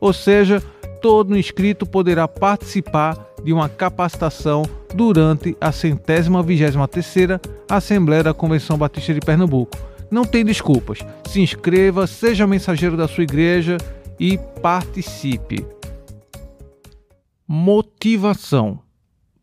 [0.00, 0.62] Ou seja,
[1.00, 8.76] todo inscrito poderá participar de uma capacitação durante a centésima vigésima terceira Assembleia da Convenção
[8.76, 9.76] Batista de Pernambuco.
[10.10, 10.98] Não tem desculpas.
[11.26, 13.76] Se inscreva, seja mensageiro da sua igreja
[14.18, 15.66] e participe.
[17.46, 18.80] Motivação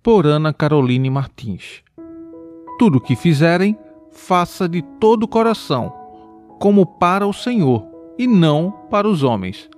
[0.02, 1.82] por Ana Caroline Martins.
[2.78, 3.78] Tudo o que fizerem,
[4.12, 5.94] faça de todo o coração,
[6.60, 7.86] como para o Senhor
[8.18, 9.70] e não para os homens.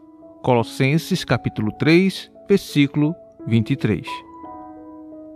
[0.41, 3.15] Colossenses capítulo 3, versículo
[3.47, 4.07] 23.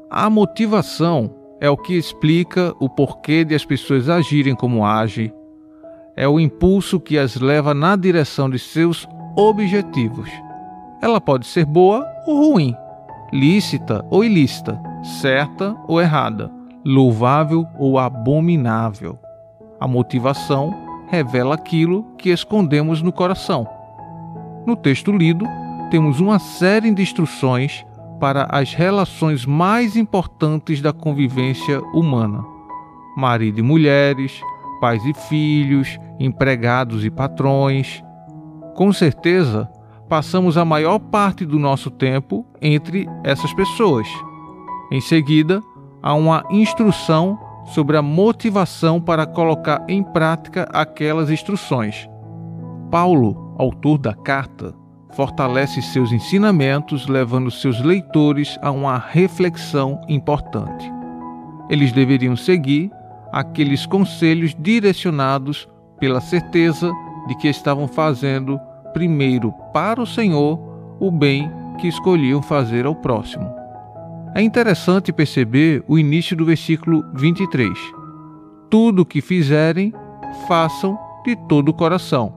[0.09, 5.31] A motivação é o que explica o porquê de as pessoas agirem como agem,
[6.15, 10.29] é o impulso que as leva na direção de seus objetivos.
[11.01, 12.75] Ela pode ser boa ou ruim,
[13.31, 14.79] lícita ou ilícita,
[15.21, 16.51] certa ou errada,
[16.83, 19.17] louvável ou abominável.
[19.79, 20.73] A motivação
[21.07, 23.67] revela aquilo que escondemos no coração.
[24.65, 25.45] No texto lido,
[25.89, 27.85] temos uma série de instruções
[28.19, 32.43] para as relações mais importantes da convivência humana:
[33.15, 34.41] marido e mulheres,
[34.79, 38.03] pais e filhos, empregados e patrões.
[38.75, 39.69] Com certeza,
[40.07, 44.07] passamos a maior parte do nosso tempo entre essas pessoas.
[44.91, 45.61] Em seguida,
[46.01, 52.09] há uma instrução sobre a motivação para colocar em prática aquelas instruções.
[52.89, 54.73] Paulo, autor da carta,
[55.11, 60.91] fortalece seus ensinamentos, levando seus leitores a uma reflexão importante.
[61.69, 62.91] Eles deveriam seguir
[63.31, 65.67] aqueles conselhos direcionados
[65.99, 66.91] pela certeza
[67.27, 68.59] de que estavam fazendo
[68.93, 70.59] primeiro para o Senhor
[70.99, 73.49] o bem que escolhiam fazer ao próximo.
[74.35, 77.69] É interessante perceber o início do versículo 23.
[78.69, 79.93] Tudo o que fizerem,
[80.47, 82.33] façam de todo o coração.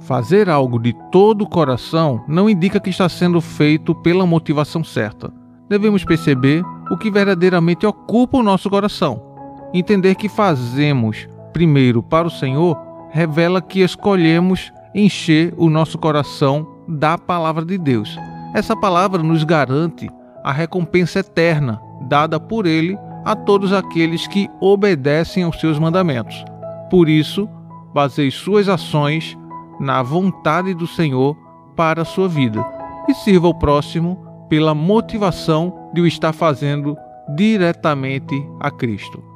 [0.00, 5.32] Fazer algo de todo o coração não indica que está sendo feito pela motivação certa.
[5.68, 9.35] Devemos perceber o que verdadeiramente ocupa o nosso coração
[9.72, 12.76] Entender que fazemos primeiro para o Senhor
[13.10, 18.16] revela que escolhemos encher o nosso coração da palavra de Deus.
[18.54, 20.08] Essa palavra nos garante
[20.44, 26.44] a recompensa eterna dada por Ele a todos aqueles que obedecem aos seus mandamentos.
[26.90, 27.48] Por isso,
[27.92, 29.36] baseie suas ações
[29.80, 31.36] na vontade do Senhor
[31.74, 32.64] para a sua vida
[33.08, 36.96] e sirva o próximo pela motivação de o estar fazendo
[37.34, 39.35] diretamente a Cristo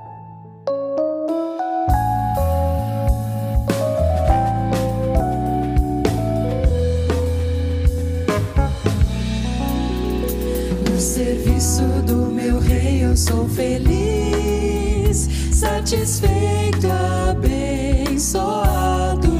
[11.01, 16.87] Serviço do meu rei eu sou feliz, satisfeito,
[17.29, 19.31] abençoado,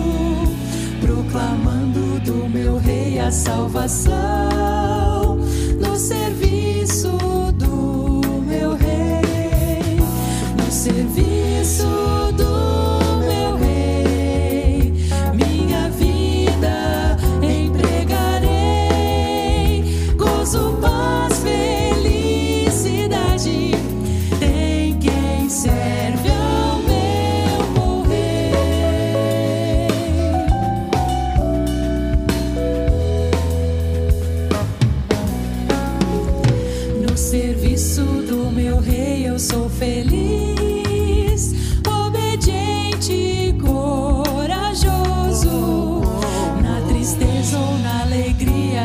[1.00, 2.02] proclamando
[3.32, 5.38] salvação
[5.80, 7.10] no serviço
[7.54, 9.98] do meu rei,
[10.58, 11.31] no serviço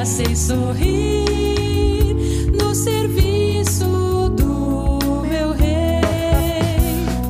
[0.07, 1.27] sei sorrir.
[2.53, 6.01] No serviço do meu rei.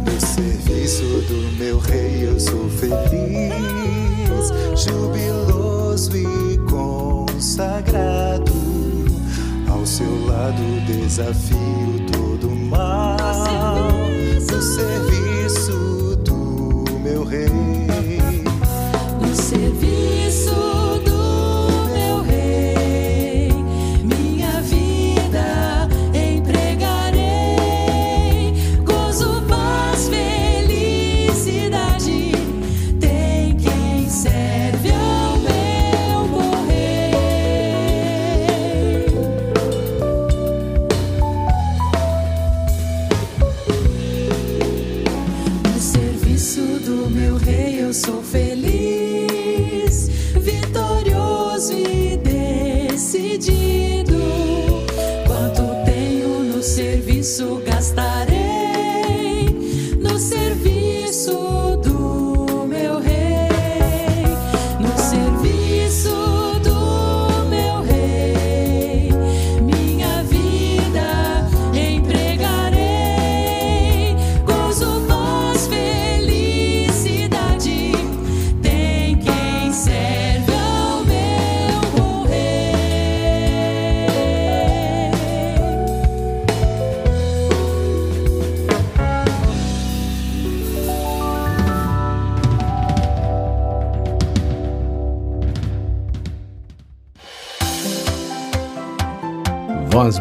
[0.05, 4.52] No serviço do meu rei eu sou feliz,
[4.84, 8.52] jubiloso e consagrado.
[9.69, 13.17] Ao seu lado desafio todo mal.
[14.38, 17.49] No serviço do meu rei.
[19.20, 20.25] No serviço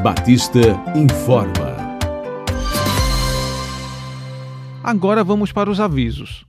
[0.05, 0.59] Batista
[0.95, 1.97] informa.
[4.83, 6.45] Agora vamos para os avisos.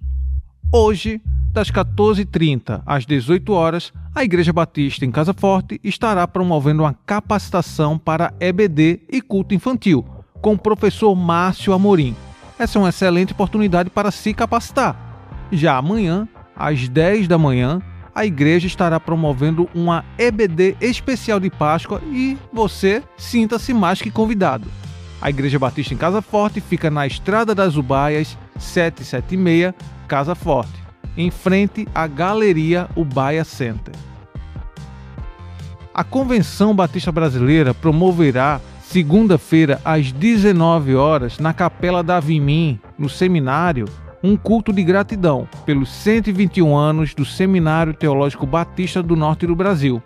[0.71, 1.23] Hoje,
[1.55, 7.97] das 14h30 às 18 horas, a Igreja Batista em Casa Forte estará promovendo uma capacitação
[7.97, 10.05] para EBD e culto infantil,
[10.43, 12.15] com o professor Márcio Amorim.
[12.59, 14.95] Essa é uma excelente oportunidade para se capacitar.
[15.51, 17.81] Já amanhã, às 10 da manhã,
[18.17, 24.67] a igreja estará promovendo uma EBD especial de Páscoa e você sinta-se mais que convidado.
[25.21, 29.75] A Igreja Batista em Casa Forte fica na Estrada das Ubaias, 776,
[30.09, 30.83] Casa Forte,
[31.15, 33.95] em frente à Galeria Ubaia Center.
[35.93, 43.87] A Convenção Batista Brasileira promoverá segunda-feira às 19 horas na Capela da Vimim, no seminário,
[44.27, 50.03] um culto de gratidão pelos 121 anos do Seminário Teológico Batista do Norte do Brasil.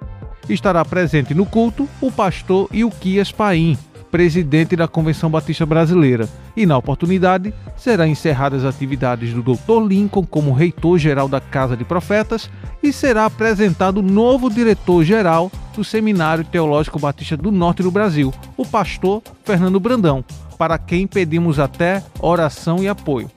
[0.46, 3.78] Estará presente no culto o pastor Ilquias Paim,
[4.10, 9.86] presidente da Convenção Batista Brasileira, e na oportunidade serão encerradas as atividades do Dr.
[9.88, 12.50] Lincoln como reitor-geral da Casa de Profetas
[12.82, 18.66] e será apresentado o novo diretor-geral do Seminário Teológico Batista do Norte do Brasil, o
[18.66, 20.22] pastor Fernando Brandão,
[20.58, 23.30] para quem pedimos até oração e apoio.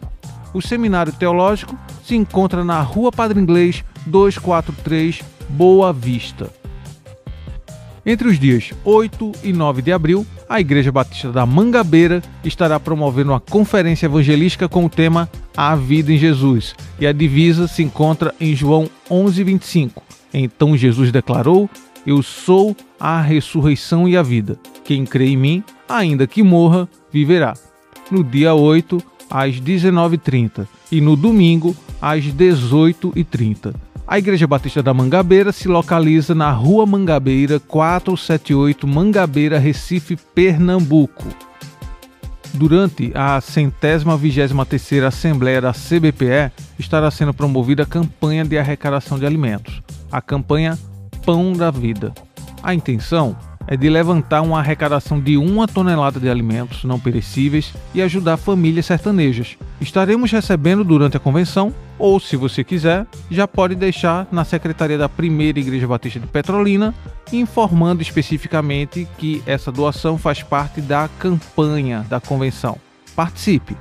[0.54, 6.52] O Seminário Teológico se encontra na Rua Padre Inglês 243, Boa Vista.
[8.06, 13.32] Entre os dias 8 e 9 de abril, a Igreja Batista da Mangabeira estará promovendo
[13.32, 18.36] uma conferência evangelística com o tema A Vida em Jesus, e a divisa se encontra
[18.40, 20.04] em João 11:25.
[20.34, 21.70] Então Jesus declarou:
[22.06, 24.60] Eu sou a ressurreição e a vida.
[24.84, 27.54] Quem crê em mim, ainda que morra, viverá.
[28.12, 29.02] No dia 8,
[29.34, 33.74] às 19h30 e no domingo, às 18h30.
[34.06, 41.24] A Igreja Batista da Mangabeira se localiza na Rua Mangabeira 478, Mangabeira, Recife, Pernambuco.
[42.54, 49.18] Durante a centésima vigésima terceira Assembleia da CBPE, estará sendo promovida a campanha de arrecadação
[49.18, 50.78] de alimentos, a campanha
[51.26, 52.14] Pão da Vida.
[52.62, 53.36] A intenção
[53.68, 58.86] é de levantar uma arrecadação de uma tonelada de alimentos não perecíveis e ajudar famílias
[58.86, 59.58] sertanejas.
[59.80, 65.10] Estaremos recebendo durante a convenção, ou se você quiser, já pode deixar na secretaria da
[65.10, 66.94] Primeira Igreja Batista de Petrolina,
[67.32, 72.78] informando especificamente que essa doação faz parte da campanha da convenção.
[73.16, 73.76] Participe!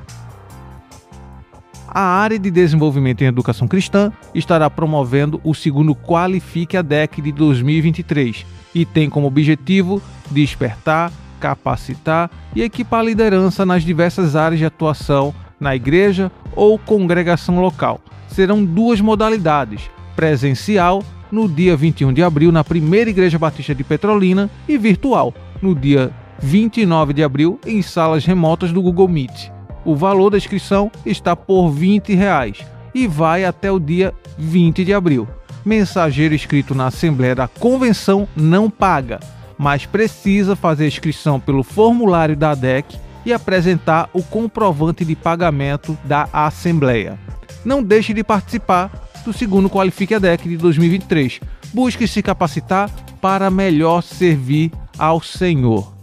[1.95, 7.31] a área de desenvolvimento em educação cristã estará promovendo o segundo Qualifique a DEC de
[7.33, 10.01] 2023 e tem como objetivo
[10.31, 17.61] despertar, capacitar e equipar a liderança nas diversas áreas de atuação na igreja ou congregação
[17.61, 18.01] local.
[18.29, 24.51] Serão duas modalidades: presencial no dia 21 de abril na Primeira Igreja Batista de Petrolina
[24.69, 26.11] e virtual no dia
[26.41, 29.51] 29 de abril em salas remotas do Google Meet.
[29.85, 32.59] O valor da inscrição está por 20 reais
[32.95, 35.27] e vai até o dia 20 de abril.
[35.65, 39.21] Mensageiro inscrito na Assembleia da Convenção não paga,
[39.57, 46.29] mas precisa fazer inscrição pelo formulário da DEC e apresentar o comprovante de pagamento da
[46.33, 47.19] Assembleia.
[47.65, 48.91] Não deixe de participar
[49.25, 51.41] do segundo Qualifique a DEC de 2023.
[51.73, 52.91] Busque se capacitar
[53.21, 55.95] para melhor servir ao Senhor.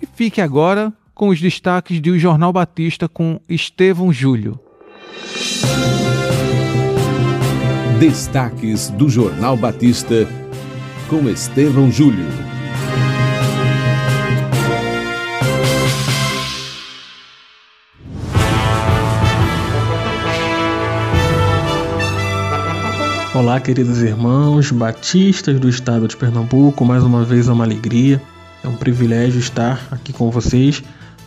[0.00, 4.58] E fique agora com os destaques de O Jornal Batista com Estevão Júlio.
[8.06, 10.28] Destaques do Jornal Batista
[11.08, 12.26] com Estevão Júlio.
[23.34, 28.20] Olá, queridos irmãos batistas do estado de Pernambuco, mais uma vez é uma alegria,
[28.62, 30.82] é um privilégio estar aqui com vocês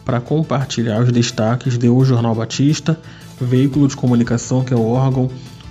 [0.06, 3.00] para compartilhar os destaques do Jornal Batista,
[3.42, 5.28] veículo de comunicação que é o órgão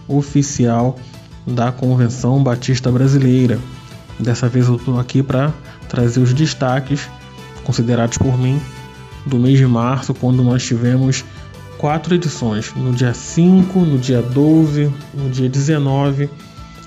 [0.09, 0.99] oficial
[1.47, 3.59] da Convenção Batista Brasileira.
[4.19, 5.53] Dessa vez eu estou aqui para
[5.89, 7.09] trazer os destaques
[7.65, 8.61] considerados por mim
[9.27, 11.25] do mês de março, quando nós tivemos
[11.77, 16.31] quatro edições, no dia 5, no dia 12, no dia 19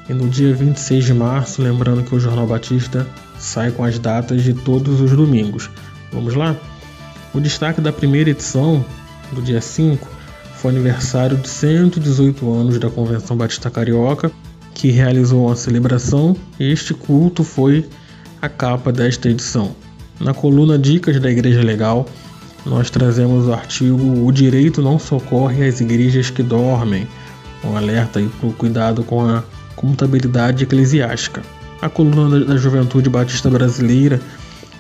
[0.08, 3.06] e no dia 26 de março, lembrando que o Jornal Batista
[3.38, 5.70] sai com as datas de todos os domingos.
[6.12, 6.56] Vamos lá?
[7.34, 8.84] O destaque da primeira edição,
[9.32, 10.08] do dia 5,
[10.62, 14.30] foi aniversário de 118 anos da Convenção Batista Carioca,
[14.74, 17.88] que realizou uma celebração e este culto foi
[18.42, 19.74] a capa desta edição.
[20.20, 22.06] Na coluna Dicas da Igreja Legal,
[22.66, 27.08] nós trazemos o artigo O Direito Não Socorre às Igrejas que Dormem,
[27.64, 29.42] um alerta para o cuidado com a
[29.78, 31.42] contabilidade eclesiástica.
[31.82, 34.20] A coluna da Juventude Batista Brasileira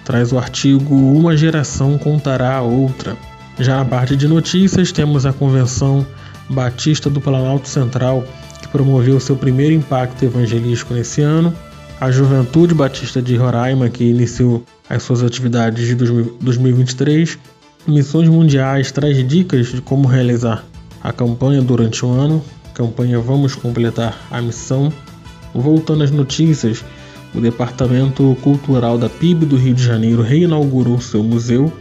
[0.03, 3.15] traz o artigo Uma Geração Contará a Outra.
[3.59, 6.07] Já na parte de notícias, temos a Convenção
[6.49, 8.23] Batista do Planalto Central,
[8.61, 11.53] que promoveu seu primeiro impacto evangelístico nesse ano,
[11.99, 17.37] a Juventude Batista de Roraima, que iniciou as suas atividades de 2023,
[17.85, 20.63] Missões Mundiais traz dicas de como realizar
[21.03, 22.41] a campanha durante o ano,
[22.73, 24.91] campanha Vamos Completar a Missão.
[25.53, 26.85] Voltando às notícias,
[27.35, 31.73] o Departamento Cultural da PIB do Rio de Janeiro reinaugurou seu museu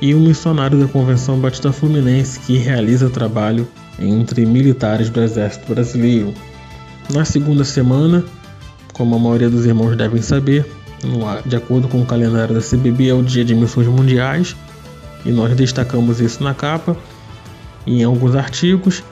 [0.00, 6.32] e um missionário da Convenção Batista Fluminense que realiza trabalho entre militares do Exército Brasileiro.
[7.12, 8.24] Na segunda semana,
[8.92, 10.66] como a maioria dos irmãos devem saber,
[11.46, 14.56] de acordo com o calendário da CBB, é o Dia de Missões Mundiais
[15.24, 16.96] e nós destacamos isso na capa
[17.86, 19.02] em alguns artigos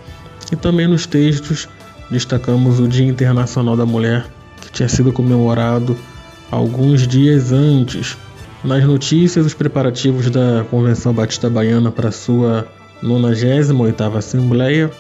[0.53, 1.69] e também nos textos
[2.11, 4.27] destacamos o Dia Internacional da Mulher
[4.61, 5.97] que tinha sido comemorado
[6.51, 8.17] alguns dias antes.
[8.65, 12.67] Nas notícias, os preparativos da Convenção Batista Baiana para sua
[13.03, 14.91] 98ª Assembleia,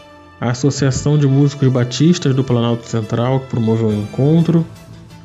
[0.40, 4.64] a Associação de Músicos Batistas do Planalto Central, que promoveu o encontro.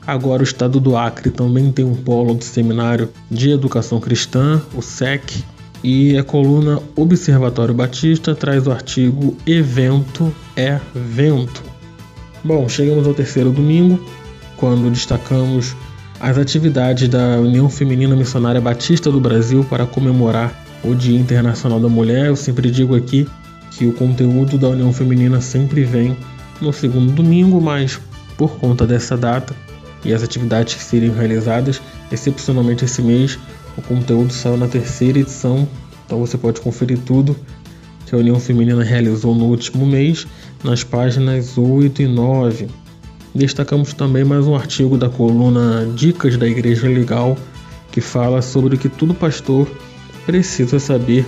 [0.05, 4.81] Agora o Estado do Acre também tem um polo do Seminário de Educação Cristã, o
[4.81, 5.43] SEC,
[5.83, 11.61] e a coluna Observatório Batista traz o artigo Evento é Vento.
[12.43, 14.03] Bom, chegamos ao terceiro domingo,
[14.57, 15.75] quando destacamos
[16.23, 21.89] as atividades da União Feminina Missionária Batista do Brasil para comemorar o Dia Internacional da
[21.89, 22.27] Mulher.
[22.27, 23.27] Eu sempre digo aqui
[23.71, 26.15] que o conteúdo da União Feminina sempre vem
[26.61, 27.99] no segundo domingo, mas
[28.37, 29.53] por conta dessa data
[30.05, 33.37] e as atividades que seriam realizadas, excepcionalmente esse mês,
[33.77, 35.67] o conteúdo saiu na terceira edição,
[36.05, 37.35] então você pode conferir tudo
[38.05, 40.25] que a União Feminina realizou no último mês
[40.63, 42.82] nas páginas 8 e 9.
[43.35, 47.35] Destacamos também mais um artigo da coluna Dicas da Igreja Legal,
[47.91, 49.67] que fala sobre o que todo pastor
[50.23, 51.25] precisa saber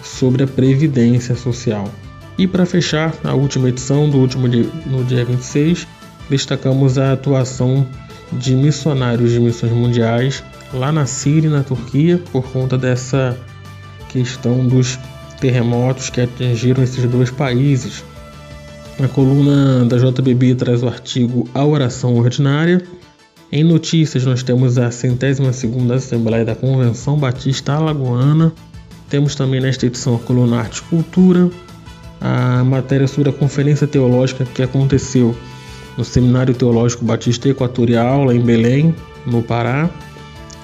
[0.00, 1.92] sobre a previdência social.
[2.38, 5.84] E para fechar a última edição do último dia, no dia 26,
[6.30, 7.84] destacamos a atuação
[8.32, 13.36] de missionários de missões mundiais lá na Síria e na Turquia por conta dessa
[14.08, 14.96] questão dos
[15.40, 18.04] terremotos que atingiram esses dois países.
[19.00, 22.82] A coluna da JBB traz o artigo A Oração Ordinária.
[23.52, 28.52] Em notícias, nós temos a centésima segunda Assembleia da Convenção Batista Alagoana.
[29.08, 31.48] Temos também nesta edição a coluna Arte e Cultura,
[32.20, 35.32] a matéria sobre a conferência teológica que aconteceu
[35.96, 38.92] no Seminário Teológico Batista Equatorial, lá em Belém,
[39.24, 39.88] no Pará.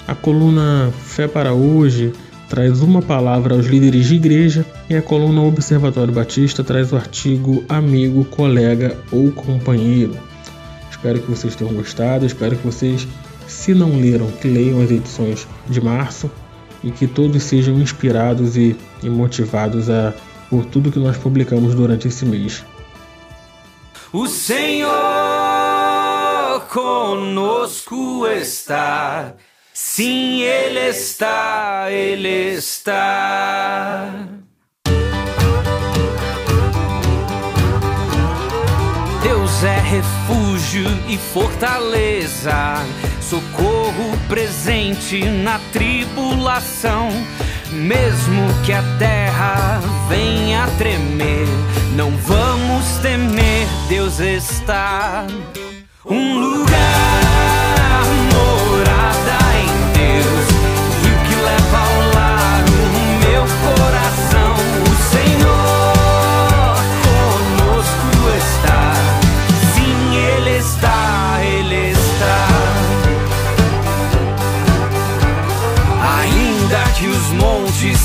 [0.08, 2.12] A coluna Fé para Hoje
[2.48, 7.64] traz uma palavra aos líderes de igreja e a coluna Observatório Batista traz o artigo
[7.68, 10.16] Amigo, Colega ou Companheiro.
[10.90, 13.06] Espero que vocês tenham gostado, espero que vocês,
[13.46, 16.30] se não leram, que leiam as edições de março
[16.82, 20.14] e que todos sejam inspirados e, e motivados a,
[20.48, 22.64] por tudo que nós publicamos durante esse mês.
[24.12, 24.92] O Senhor
[26.70, 29.34] conosco está.
[29.76, 34.08] Sim, Ele está, Ele está.
[39.20, 42.86] Deus é refúgio e fortaleza,
[43.20, 47.08] socorro presente na tribulação.
[47.72, 51.48] Mesmo que a terra venha tremer,
[51.96, 55.26] não vamos temer, Deus está.
[56.06, 57.83] Um lugar,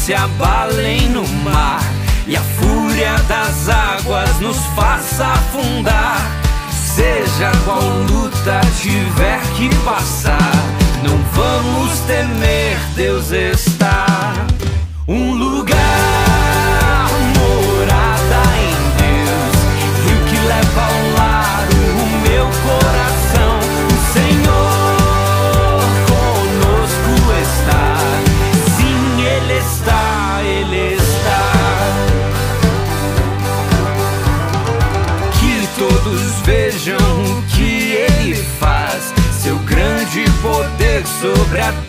[0.10, 1.84] se abalem no mar
[2.25, 6.20] e a fúria das águas nos faça afundar.
[6.72, 7.79] Seja qual
[8.10, 10.51] luta tiver que passar,
[11.39, 14.08] vamos temer, Deus está.
[41.22, 41.88] Poder sobre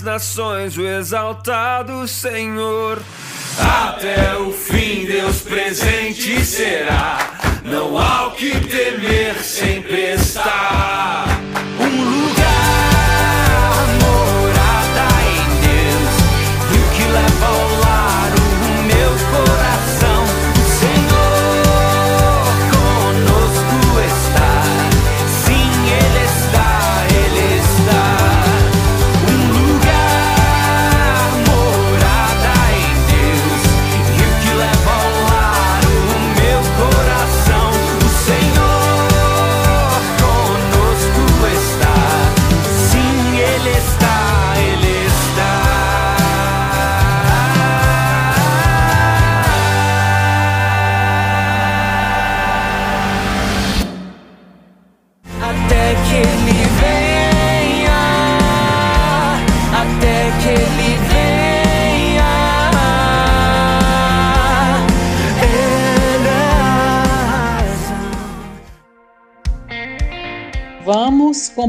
[0.00, 3.02] as nações, o exaltado Senhor.
[3.58, 7.19] Até o fim, Deus presente será.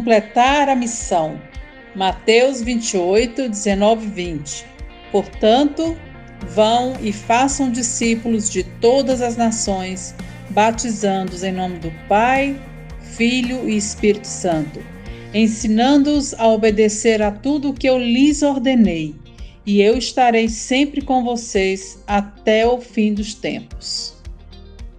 [0.01, 1.39] Completar a missão.
[1.95, 4.65] Mateus 28, 19 e 20.
[5.11, 5.95] Portanto,
[6.47, 10.15] vão e façam discípulos de todas as nações,
[10.49, 12.59] batizando-os em nome do Pai,
[13.15, 14.79] Filho e Espírito Santo,
[15.35, 19.13] ensinando-os a obedecer a tudo o que eu lhes ordenei,
[19.67, 24.15] e eu estarei sempre com vocês até o fim dos tempos.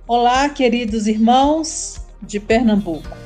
[0.06, 3.21] Olá, queridos irmãos de Pernambuco.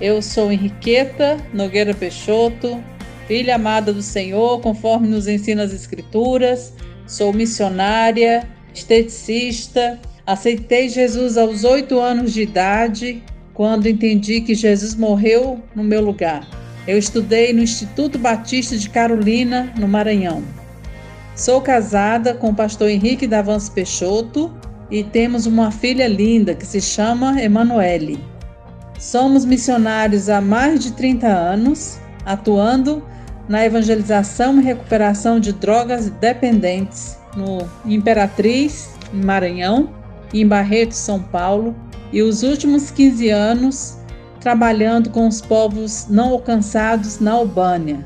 [0.00, 2.82] Eu sou Henriqueta Nogueira Peixoto,
[3.28, 6.72] filha amada do Senhor, conforme nos ensina as Escrituras.
[7.06, 10.00] sou missionária, esteticista.
[10.26, 16.48] Aceitei Jesus aos oito anos de idade, quando entendi que Jesus morreu no meu lugar.
[16.86, 20.42] Eu estudei no Instituto Batista de Carolina, no Maranhão.
[21.36, 24.50] Sou casada com o pastor Henrique Davans Peixoto
[24.90, 28.29] e temos uma filha linda que se chama Emanuele.
[29.00, 33.02] Somos missionários há mais de 30 anos, atuando
[33.48, 39.88] na evangelização e recuperação de drogas dependentes no Imperatriz, em Maranhão,
[40.34, 41.74] e em Barreto, São Paulo,
[42.12, 43.96] e os últimos 15 anos
[44.38, 48.04] trabalhando com os povos não alcançados na Albânia.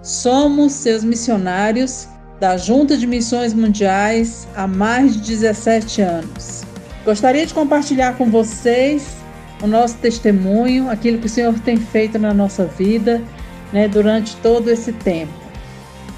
[0.00, 2.06] Somos seus missionários
[2.38, 6.62] da Junta de Missões Mundiais há mais de 17 anos.
[7.04, 9.25] Gostaria de compartilhar com vocês
[9.62, 13.22] o nosso testemunho, aquilo que o Senhor tem feito na nossa vida
[13.72, 15.32] né, durante todo esse tempo.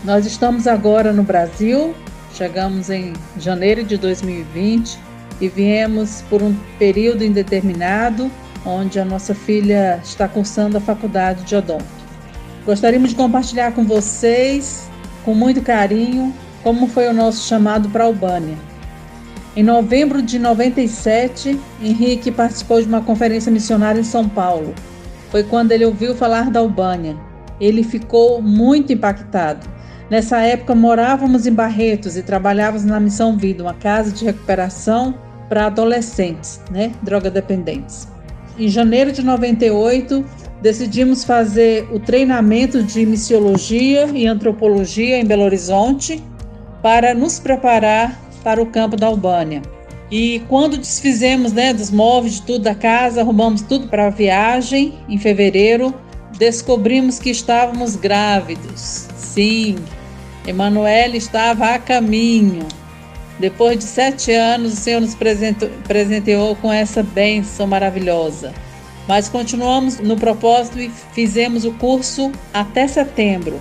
[0.05, 1.95] Nós estamos agora no Brasil,
[2.35, 4.99] chegamos em janeiro de 2020
[5.41, 8.31] e viemos por um período indeterminado,
[8.65, 11.85] onde a nossa filha está cursando a faculdade de odonto.
[12.65, 14.89] Gostaríamos de compartilhar com vocês
[15.25, 18.57] com muito carinho como foi o nosso chamado para a Albânia.
[19.59, 24.73] Em novembro de 97, Henrique participou de uma conferência missionária em São Paulo.
[25.33, 27.17] Foi quando ele ouviu falar da Albânia.
[27.61, 29.67] Ele ficou muito impactado.
[30.09, 35.13] Nessa época morávamos em Barretos e trabalhávamos na Missão Vida, uma casa de recuperação
[35.49, 38.07] para adolescentes, né, droga dependentes.
[38.57, 40.25] Em janeiro de 98,
[40.63, 46.23] decidimos fazer o treinamento de missiologia e antropologia em Belo Horizonte
[46.81, 49.63] para nos preparar para o campo da Albânia.
[50.11, 54.99] E quando desfizemos né, dos móveis, de tudo da casa, arrumamos tudo para a viagem,
[55.09, 55.95] em fevereiro,
[56.39, 59.07] descobrimos que estávamos grávidos.
[59.17, 59.77] Sim,
[60.47, 62.67] Emanuele estava a caminho.
[63.39, 65.15] Depois de sete anos, o Senhor nos
[65.87, 68.53] presenteou com essa bênção maravilhosa.
[69.07, 73.61] Mas continuamos no propósito e fizemos o curso até setembro.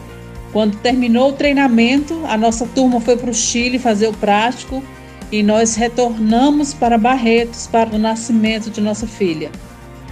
[0.52, 4.84] Quando terminou o treinamento, a nossa turma foi para o Chile fazer o prático
[5.32, 9.52] e nós retornamos para Barretos para o nascimento de nossa filha.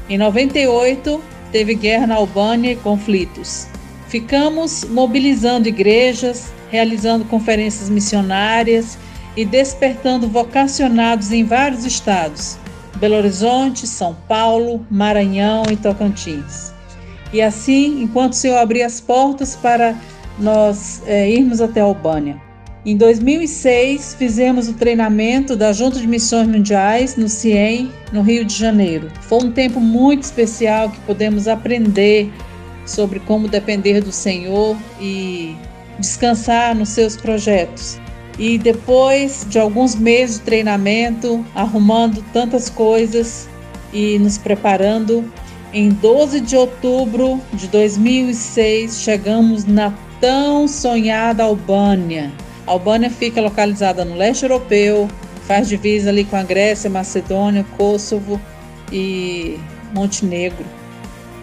[0.10, 1.22] Em 98,
[1.52, 3.68] teve guerra na Albânia e conflitos.
[4.08, 8.98] Ficamos mobilizando igrejas, realizando conferências missionárias
[9.36, 12.58] e despertando vocacionados em vários estados.
[12.98, 16.74] Belo Horizonte, São Paulo, Maranhão e Tocantins.
[17.34, 19.96] E assim, enquanto o Senhor abria as portas para
[20.40, 22.42] nós é, irmos até a Albânia.
[22.86, 28.54] Em 2006, fizemos o treinamento da Junta de Missões Mundiais no CIEM, no Rio de
[28.54, 29.10] Janeiro.
[29.22, 32.32] Foi um tempo muito especial que podemos aprender
[32.86, 35.56] sobre como depender do Senhor e
[35.98, 38.00] descansar nos seus projetos.
[38.38, 43.48] E depois de alguns meses de treinamento, arrumando tantas coisas
[43.92, 45.26] e nos preparando,
[45.74, 49.92] em 12 de outubro de 2006 chegamos na
[50.26, 52.32] tão sonhada Albânia.
[52.66, 55.08] A Albânia fica localizada no leste europeu,
[55.44, 58.42] faz divisa ali com a Grécia, Macedônia, Kosovo
[58.92, 59.60] e
[59.94, 60.66] Montenegro.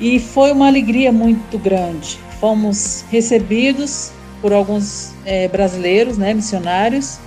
[0.00, 2.18] E foi uma alegria muito grande.
[2.40, 7.20] Fomos recebidos por alguns é, brasileiros, né, missionários,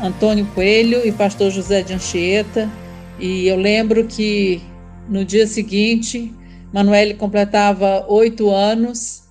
[0.00, 2.70] Antônio Coelho e pastor José de Anchieta.
[3.18, 4.62] E eu lembro que
[5.08, 6.32] no dia seguinte,
[6.72, 9.25] Manuele completava oito anos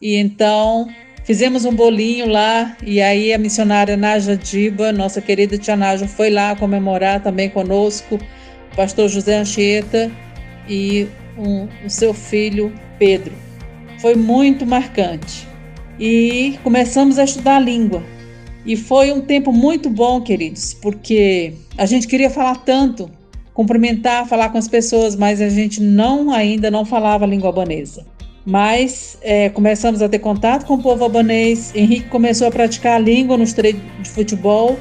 [0.00, 0.88] e então
[1.24, 6.30] fizemos um bolinho lá e aí a missionária Naja Diba, nossa querida tia Naja, foi
[6.30, 8.18] lá comemorar também conosco,
[8.72, 10.10] o pastor José Anchieta
[10.68, 13.32] e um, o seu filho Pedro.
[14.00, 15.46] Foi muito marcante
[15.98, 18.02] e começamos a estudar a língua.
[18.66, 23.10] E foi um tempo muito bom, queridos, porque a gente queria falar tanto,
[23.52, 28.06] cumprimentar, falar com as pessoas, mas a gente não ainda não falava a língua albanesa.
[28.44, 31.72] Mas é, começamos a ter contato com o povo albanês.
[31.74, 34.78] Henrique começou a praticar a língua nos treinos de futebol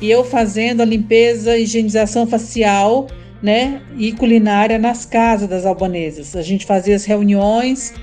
[0.00, 3.06] e eu fazendo a limpeza higienização facial
[3.40, 6.34] né, e culinária nas casas das albanesas.
[6.34, 7.94] A gente fazia as reuniões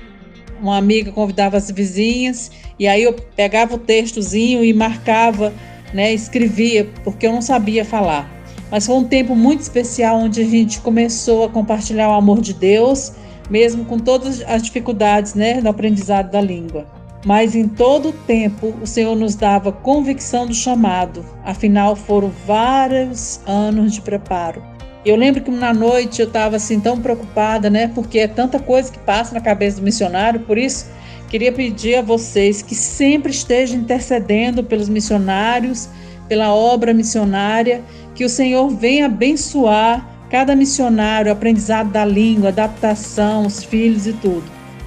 [0.60, 5.52] uma amiga convidava as vizinhas e aí eu pegava o textozinho e marcava,
[5.92, 8.30] né, escrevia, porque eu não sabia falar.
[8.70, 12.54] Mas foi um tempo muito especial onde a gente começou a compartilhar o amor de
[12.54, 13.12] Deus,
[13.50, 16.86] mesmo com todas as dificuldades, né, do aprendizado da língua.
[17.24, 23.40] Mas em todo o tempo o Senhor nos dava convicção do chamado, afinal foram vários
[23.46, 24.62] anos de preparo.
[25.04, 27.88] Eu lembro que na noite eu estava assim tão preocupada, né?
[27.94, 31.04] Porque é tanta coisa que passa na cabeça do missionário, por isso que
[31.34, 35.88] Queria pedir a vocês que sempre estejam intercedendo pelos missionários,
[36.28, 37.82] pela obra missionária,
[38.14, 44.42] que o Senhor venha abençoar cada missionário, aprendizado da língua, adaptação, os filhos e tudo.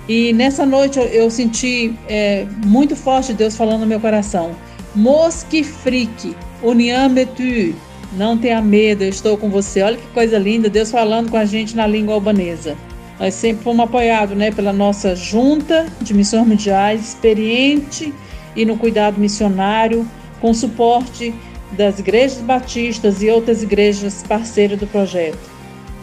[0.05, 4.51] E nessa noite eu, eu senti é, muito forte Deus falando no meu coração.
[4.93, 7.73] Mosque frique, uniam tu.
[8.17, 9.81] Não tenha medo, eu estou com você.
[9.81, 12.75] Olha que coisa linda, Deus falando com a gente na língua albanesa.
[13.17, 18.13] Nós sempre fomos apoiados né, pela nossa junta de missões mundiais, experiente
[18.53, 20.05] e no cuidado missionário,
[20.41, 21.33] com suporte
[21.71, 25.37] das igrejas batistas e outras igrejas parceiras do projeto.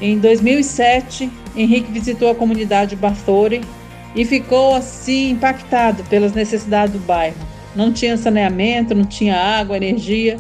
[0.01, 3.63] Em 2007, Henrique visitou a comunidade Bathore
[4.15, 7.37] e ficou assim impactado pelas necessidades do bairro.
[7.75, 10.37] Não tinha saneamento, não tinha água, energia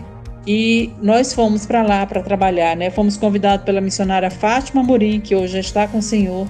[0.46, 2.90] e nós fomos para lá para trabalhar, né?
[2.90, 6.46] Fomos convidados pela missionária Fátima Morim, que hoje está com o Senhor,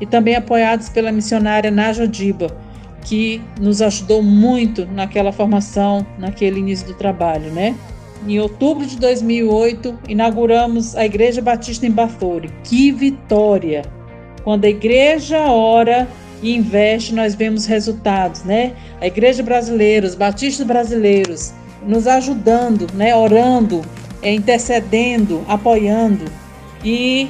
[0.00, 2.48] e também apoiados pela missionária Najodiba,
[3.02, 7.74] que nos ajudou muito naquela formação, naquele início do trabalho, né?
[8.28, 12.50] Em outubro de 2008, inauguramos a Igreja Batista em Bathore.
[12.62, 13.82] Que vitória!
[14.44, 16.06] Quando a igreja ora
[16.42, 18.74] e investe, nós vemos resultados, né?
[19.00, 21.54] A igreja brasileira, os batistas brasileiros,
[21.86, 23.16] nos ajudando, né?
[23.16, 23.80] Orando,
[24.22, 26.26] intercedendo, apoiando.
[26.84, 27.28] E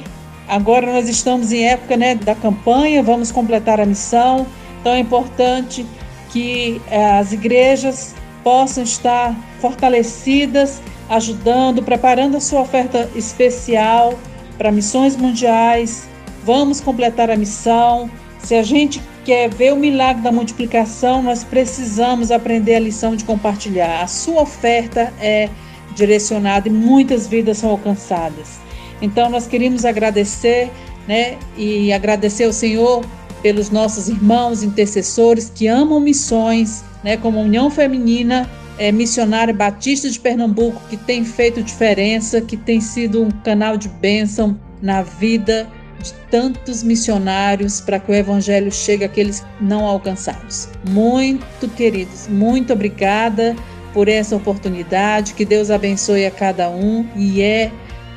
[0.49, 4.47] Agora nós estamos em época né, da campanha, vamos completar a missão,
[4.81, 5.85] então é importante
[6.31, 14.17] que eh, as igrejas possam estar fortalecidas, ajudando, preparando a sua oferta especial
[14.57, 16.07] para missões mundiais.
[16.43, 18.09] Vamos completar a missão.
[18.39, 23.23] Se a gente quer ver o milagre da multiplicação, nós precisamos aprender a lição de
[23.23, 24.01] compartilhar.
[24.01, 25.49] A sua oferta é
[25.95, 28.59] direcionada e muitas vidas são alcançadas.
[29.01, 30.71] Então nós queríamos agradecer,
[31.07, 33.03] né, e agradecer ao Senhor
[33.41, 40.09] pelos nossos irmãos intercessores que amam missões, né, como a União Feminina é, Missionária Batista
[40.09, 45.67] de Pernambuco, que tem feito diferença, que tem sido um canal de bênção na vida
[46.01, 50.69] de tantos missionários para que o evangelho chegue àqueles não alcançados.
[50.89, 53.55] Muito queridos, muito obrigada
[53.93, 57.71] por essa oportunidade, que Deus abençoe a cada um e é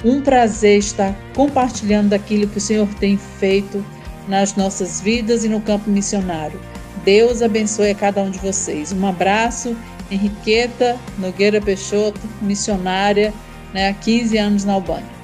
[0.05, 3.85] um prazer estar compartilhando daquilo que o Senhor tem feito
[4.29, 6.61] nas nossas vidas e no campo missionário.
[7.05, 8.93] Deus abençoe a cada um de vocês.
[8.93, 9.77] Um abraço,
[10.11, 13.33] Henriqueta Nogueira Peixoto, missionária
[13.73, 15.22] né, há 15 anos na Albânia.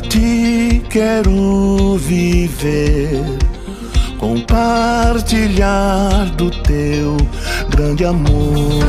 [0.00, 3.22] Pra ti quero viver,
[4.18, 7.18] compartilhar do teu
[7.68, 8.82] grande amor.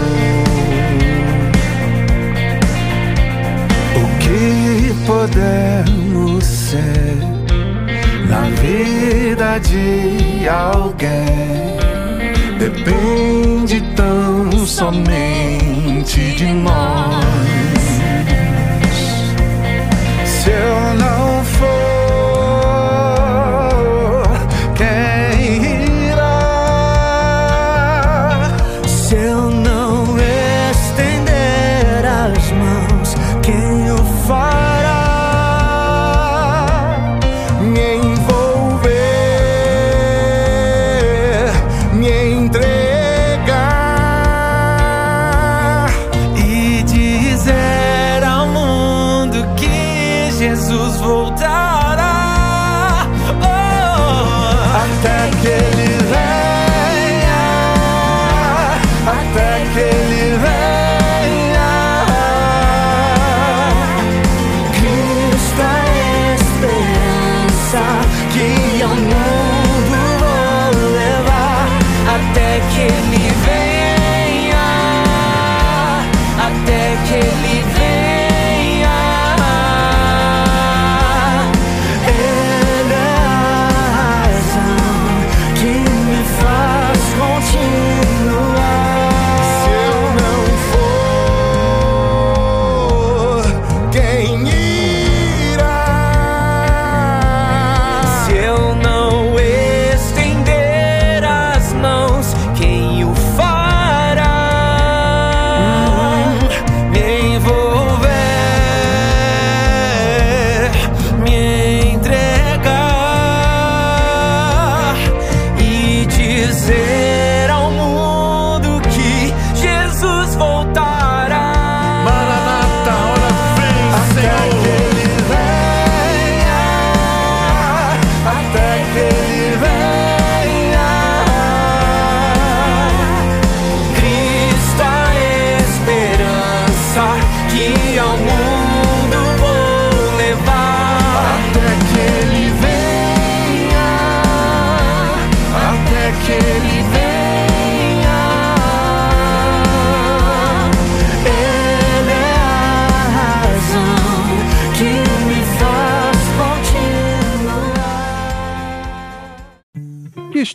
[3.98, 7.18] O que podemos ser
[8.30, 11.76] na vida de alguém
[12.58, 15.31] depende tão somente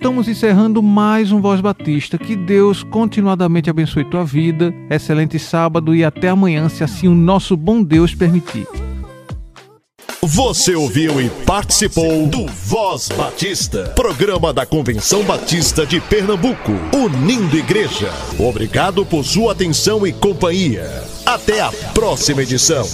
[0.07, 2.17] estamos encerrando mais um Voz Batista.
[2.17, 4.73] Que Deus continuadamente abençoe tua vida.
[4.89, 8.69] Excelente sábado e até amanhã, se assim o nosso bom Deus permitir.
[10.23, 18.13] Você ouviu e participou do Voz Batista, programa da Convenção Batista de Pernambuco, unindo igreja.
[18.39, 20.89] Obrigado por sua atenção e companhia.
[21.27, 22.87] Até a próxima edição.